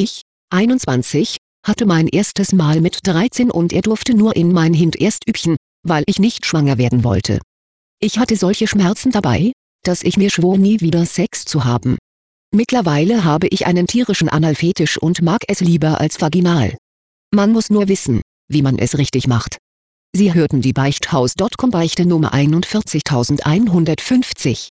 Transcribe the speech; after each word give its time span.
Ich, 0.00 0.22
21, 0.50 1.38
hatte 1.66 1.84
mein 1.84 2.06
erstes 2.06 2.52
Mal 2.52 2.80
mit 2.80 3.00
13 3.02 3.50
und 3.50 3.72
er 3.72 3.82
durfte 3.82 4.14
nur 4.14 4.36
in 4.36 4.52
mein 4.52 4.72
Hint 4.72 4.94
erst 4.94 5.28
übchen, 5.28 5.56
weil 5.84 6.04
ich 6.06 6.20
nicht 6.20 6.46
schwanger 6.46 6.78
werden 6.78 7.02
wollte. 7.02 7.40
Ich 8.00 8.20
hatte 8.20 8.36
solche 8.36 8.68
Schmerzen 8.68 9.10
dabei, 9.10 9.50
dass 9.82 10.04
ich 10.04 10.16
mir 10.16 10.30
schwor 10.30 10.56
nie 10.56 10.80
wieder 10.80 11.04
Sex 11.04 11.46
zu 11.46 11.64
haben. 11.64 11.98
Mittlerweile 12.54 13.24
habe 13.24 13.48
ich 13.48 13.66
einen 13.66 13.88
tierischen 13.88 14.28
Analfetisch 14.28 14.98
und 14.98 15.20
mag 15.20 15.42
es 15.48 15.58
lieber 15.58 16.00
als 16.00 16.20
vaginal. 16.20 16.76
Man 17.34 17.50
muss 17.50 17.68
nur 17.68 17.88
wissen, 17.88 18.22
wie 18.48 18.62
man 18.62 18.78
es 18.78 18.98
richtig 18.98 19.26
macht. 19.26 19.58
Sie 20.14 20.32
hörten 20.32 20.62
die 20.62 20.72
Beichthaus.com 20.72 21.72
Beichte 21.72 22.06
Nummer 22.06 22.34
41150 22.34 24.68